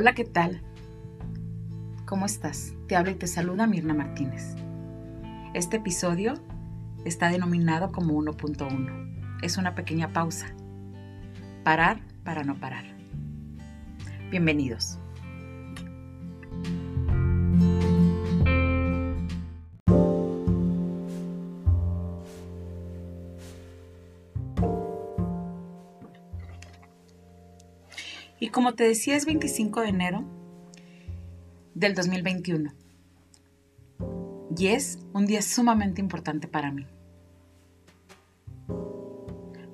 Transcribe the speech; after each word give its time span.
Hola, 0.00 0.14
¿qué 0.14 0.24
tal? 0.24 0.62
¿Cómo 2.06 2.24
estás? 2.24 2.72
Te 2.88 2.96
habla 2.96 3.10
y 3.10 3.16
te 3.16 3.26
saluda 3.26 3.66
Mirna 3.66 3.92
Martínez. 3.92 4.56
Este 5.52 5.76
episodio 5.76 6.42
está 7.04 7.28
denominado 7.28 7.92
como 7.92 8.14
1.1. 8.14 9.42
Es 9.42 9.58
una 9.58 9.74
pequeña 9.74 10.10
pausa. 10.14 10.54
Parar 11.64 12.00
para 12.24 12.44
no 12.44 12.58
parar. 12.58 12.86
Bienvenidos. 14.30 14.98
Como 28.52 28.74
te 28.74 28.82
decía, 28.84 29.16
es 29.16 29.26
25 29.26 29.80
de 29.82 29.88
enero 29.88 30.24
del 31.74 31.94
2021. 31.94 32.72
Y 34.56 34.66
es 34.66 34.98
un 35.12 35.26
día 35.26 35.40
sumamente 35.40 36.00
importante 36.00 36.48
para 36.48 36.72
mí. 36.72 36.86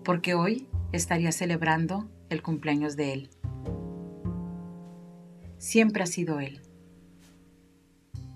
Porque 0.04 0.34
hoy 0.34 0.68
estaría 0.92 1.32
celebrando 1.32 2.10
el 2.28 2.42
cumpleaños 2.42 2.96
de 2.96 3.12
él. 3.14 3.30
Siempre 5.56 6.02
ha 6.02 6.06
sido 6.06 6.38
él. 6.40 6.60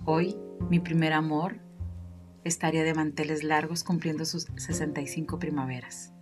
Hoy, 0.06 0.36
mi 0.70 0.80
primer 0.80 1.12
amor, 1.12 1.58
estaría 2.44 2.82
de 2.82 2.94
manteles 2.94 3.44
largos 3.44 3.84
cumpliendo 3.84 4.24
sus 4.24 4.48
65 4.56 5.38
primaveras. 5.38 6.14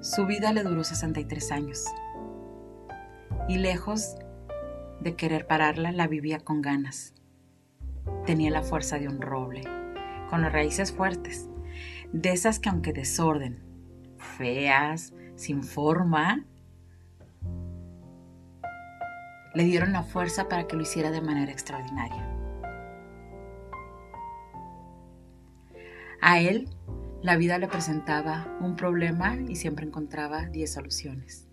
Su 0.00 0.24
vida 0.24 0.54
le 0.54 0.62
duró 0.62 0.82
63 0.82 1.52
años. 1.52 1.84
Y 3.48 3.58
lejos 3.58 4.16
de 5.00 5.14
querer 5.14 5.46
pararla, 5.46 5.92
la 5.92 6.06
vivía 6.06 6.40
con 6.40 6.62
ganas. 6.62 7.12
Tenía 8.24 8.50
la 8.50 8.62
fuerza 8.62 8.98
de 8.98 9.08
un 9.08 9.20
roble, 9.20 9.62
con 10.30 10.40
las 10.40 10.52
raíces 10.52 10.92
fuertes, 10.92 11.50
de 12.14 12.32
esas 12.32 12.60
que 12.60 12.70
aunque 12.70 12.94
desorden, 12.94 13.62
feas, 14.16 15.12
sin 15.36 15.62
forma, 15.62 16.46
le 19.52 19.64
dieron 19.64 19.92
la 19.92 20.02
fuerza 20.02 20.48
para 20.48 20.66
que 20.66 20.76
lo 20.76 20.82
hiciera 20.82 21.10
de 21.10 21.20
manera 21.20 21.52
extraordinaria. 21.52 22.26
A 26.22 26.40
él 26.40 26.70
la 27.22 27.36
vida 27.36 27.58
le 27.58 27.68
presentaba 27.68 28.48
un 28.60 28.76
problema 28.76 29.36
y 29.36 29.56
siempre 29.56 29.84
encontraba 29.84 30.46
10 30.46 30.72
soluciones. 30.72 31.46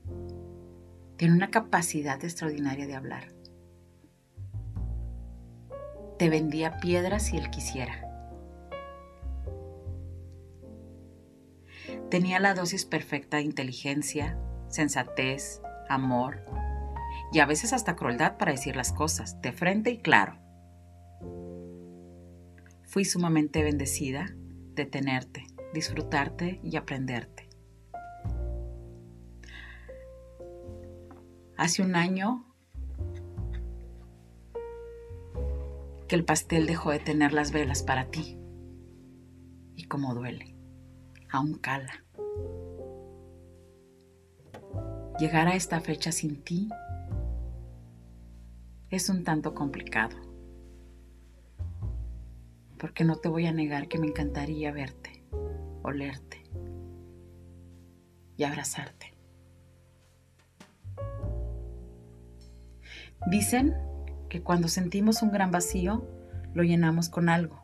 Tiene 1.17 1.33
una 1.33 1.51
capacidad 1.51 2.23
extraordinaria 2.23 2.87
de 2.87 2.95
hablar. 2.95 3.33
Te 6.17 6.29
vendía 6.29 6.77
piedras 6.77 7.23
si 7.23 7.37
él 7.37 7.49
quisiera. 7.49 8.03
Tenía 12.09 12.39
la 12.39 12.53
dosis 12.53 12.85
perfecta 12.85 13.37
de 13.37 13.43
inteligencia, 13.43 14.39
sensatez, 14.69 15.61
amor 15.89 16.45
y 17.33 17.39
a 17.39 17.45
veces 17.45 17.73
hasta 17.73 17.97
crueldad 17.97 18.37
para 18.37 18.53
decir 18.53 18.77
las 18.77 18.93
cosas, 18.93 19.41
de 19.41 19.51
frente 19.51 19.91
y 19.91 19.97
claro. 19.97 20.39
Fui 22.83 23.03
sumamente 23.03 23.63
bendecida 23.63 24.33
de 24.75 24.85
tenerte 24.85 25.56
disfrutarte 25.73 26.59
y 26.63 26.75
aprenderte. 26.75 27.49
Hace 31.57 31.81
un 31.81 31.95
año 31.95 32.45
que 36.07 36.15
el 36.15 36.23
pastel 36.23 36.67
dejó 36.67 36.91
de 36.91 36.99
tener 36.99 37.33
las 37.33 37.51
velas 37.51 37.83
para 37.83 38.05
ti. 38.05 38.39
Y 39.75 39.83
cómo 39.83 40.15
duele, 40.15 40.55
aún 41.29 41.55
cala. 41.55 42.03
Llegar 45.19 45.47
a 45.47 45.55
esta 45.55 45.79
fecha 45.81 46.11
sin 46.11 46.43
ti 46.43 46.69
es 48.89 49.09
un 49.09 49.23
tanto 49.23 49.53
complicado, 49.53 50.15
porque 52.77 53.03
no 53.03 53.17
te 53.17 53.27
voy 53.27 53.45
a 53.45 53.51
negar 53.51 53.87
que 53.87 53.97
me 53.97 54.07
encantaría 54.07 54.71
verte 54.71 55.16
olerte 55.87 56.43
y 58.35 58.43
abrazarte. 58.43 59.13
Dicen 63.29 63.75
que 64.29 64.41
cuando 64.41 64.67
sentimos 64.67 65.21
un 65.21 65.31
gran 65.31 65.51
vacío, 65.51 66.07
lo 66.53 66.63
llenamos 66.63 67.09
con 67.09 67.29
algo. 67.29 67.61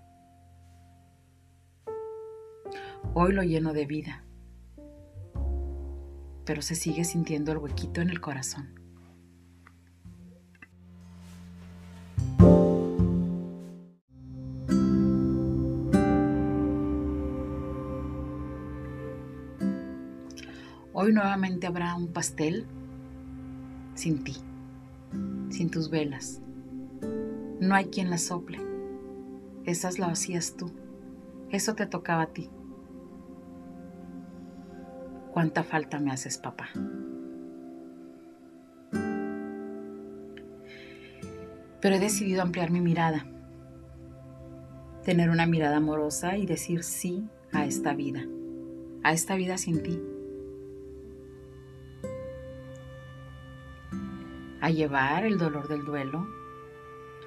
Hoy 3.14 3.34
lo 3.34 3.44
lleno 3.44 3.74
de 3.74 3.86
vida, 3.86 4.26
pero 6.46 6.62
se 6.62 6.76
sigue 6.76 7.04
sintiendo 7.04 7.52
el 7.52 7.60
huequito 7.60 8.02
en 8.02 8.10
el 8.10 8.20
corazón. 8.20 8.83
Hoy 20.96 21.12
nuevamente 21.12 21.66
habrá 21.66 21.96
un 21.96 22.08
pastel 22.10 22.68
sin 23.96 24.24
ti, 24.24 24.36
sin 25.50 25.72
tus 25.72 25.90
velas. 25.90 26.40
No 27.60 27.74
hay 27.74 27.86
quien 27.86 28.12
la 28.12 28.20
sople. 28.20 28.60
Esas 29.66 29.98
las 29.98 30.12
hacías 30.12 30.56
tú. 30.56 30.72
Eso 31.50 31.74
te 31.74 31.88
tocaba 31.88 32.22
a 32.22 32.28
ti. 32.28 32.52
¿Cuánta 35.32 35.64
falta 35.64 36.00
me 36.00 36.12
haces, 36.12 36.38
papá? 36.38 36.70
Pero 41.82 41.96
he 41.96 42.00
decidido 42.00 42.44
ampliar 42.44 42.70
mi 42.70 42.82
mirada, 42.82 43.26
tener 45.04 45.32
una 45.32 45.48
mirada 45.48 45.78
amorosa 45.78 46.38
y 46.38 46.46
decir 46.46 46.84
sí 46.84 47.28
a 47.52 47.66
esta 47.66 47.96
vida, 47.96 48.24
a 49.04 49.12
esta 49.12 49.36
vida 49.36 49.58
sin 49.58 49.82
ti. 49.82 50.00
A 54.64 54.70
llevar 54.70 55.26
el 55.26 55.38
dolor 55.38 55.68
del 55.68 55.84
duelo, 55.84 56.26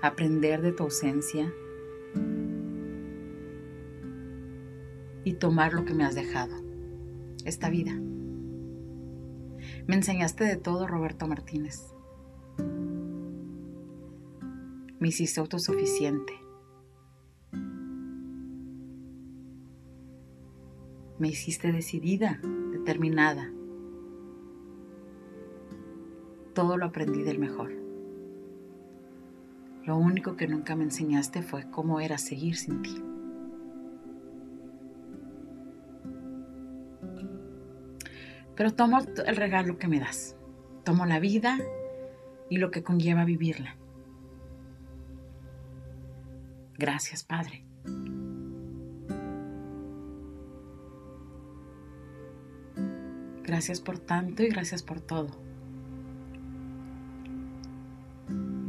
aprender 0.00 0.62
de 0.62 0.72
tu 0.72 0.84
ausencia 0.84 1.52
y 5.22 5.34
tomar 5.34 5.74
lo 5.74 5.84
que 5.84 5.92
me 5.92 6.06
has 6.06 6.14
dejado, 6.14 6.56
esta 7.44 7.68
vida. 7.68 7.92
Me 9.86 9.96
enseñaste 9.96 10.44
de 10.44 10.56
todo, 10.56 10.86
Roberto 10.86 11.26
Martínez. 11.28 11.92
Me 14.98 15.08
hiciste 15.08 15.38
autosuficiente. 15.38 16.32
Me 21.18 21.28
hiciste 21.28 21.70
decidida, 21.70 22.40
determinada 22.72 23.52
todo 26.56 26.78
lo 26.78 26.86
aprendí 26.86 27.22
del 27.22 27.38
mejor. 27.38 27.70
Lo 29.84 29.98
único 29.98 30.36
que 30.36 30.48
nunca 30.48 30.74
me 30.74 30.84
enseñaste 30.84 31.42
fue 31.42 31.70
cómo 31.70 32.00
era 32.00 32.16
seguir 32.16 32.56
sin 32.56 32.80
ti. 32.80 32.96
Pero 38.56 38.72
tomo 38.72 39.00
el 39.26 39.36
regalo 39.36 39.76
que 39.76 39.86
me 39.86 40.00
das. 40.00 40.34
Tomo 40.82 41.04
la 41.04 41.20
vida 41.20 41.58
y 42.48 42.56
lo 42.56 42.70
que 42.70 42.82
conlleva 42.82 43.26
vivirla. 43.26 43.76
Gracias, 46.78 47.22
Padre. 47.22 47.66
Gracias 53.42 53.82
por 53.82 53.98
tanto 53.98 54.42
y 54.42 54.48
gracias 54.48 54.82
por 54.82 55.02
todo. 55.02 55.45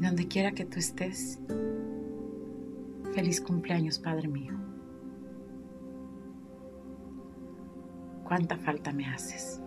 Donde 0.07 0.27
quiera 0.27 0.53
que 0.53 0.65
tú 0.65 0.79
estés, 0.79 1.39
feliz 3.13 3.41
cumpleaños, 3.41 3.99
Padre 3.99 4.27
mío. 4.27 4.53
Cuánta 8.23 8.57
falta 8.57 8.93
me 8.93 9.05
haces. 9.05 9.61